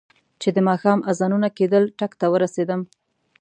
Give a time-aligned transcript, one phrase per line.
[0.41, 2.81] چې د ماښام اذانونه کېدل ټک ته ورسېدم.